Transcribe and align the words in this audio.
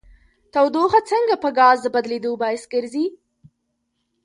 تودوخه 0.53 1.01
څنګه 1.11 1.35
په 1.43 1.49
ګاز 1.57 1.77
د 1.83 1.87
بدلیدو 1.95 2.31
باعث 2.41 2.63
ګرځي؟ 2.73 3.05